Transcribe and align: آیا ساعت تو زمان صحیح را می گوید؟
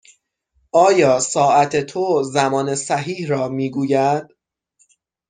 آیا 0.87 1.19
ساعت 1.19 1.75
تو 1.85 2.23
زمان 2.23 2.75
صحیح 2.75 3.27
را 3.29 3.47
می 3.49 3.69
گوید؟ 3.71 4.27